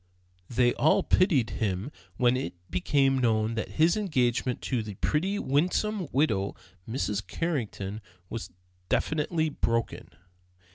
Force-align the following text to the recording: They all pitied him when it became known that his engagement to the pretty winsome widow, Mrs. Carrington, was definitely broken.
They 0.49 0.73
all 0.73 1.03
pitied 1.03 1.51
him 1.61 1.91
when 2.17 2.35
it 2.35 2.55
became 2.71 3.19
known 3.19 3.53
that 3.53 3.73
his 3.73 3.95
engagement 3.95 4.59
to 4.63 4.81
the 4.81 4.95
pretty 4.95 5.37
winsome 5.37 6.07
widow, 6.11 6.55
Mrs. 6.89 7.21
Carrington, 7.27 8.01
was 8.27 8.49
definitely 8.89 9.49
broken. 9.49 10.09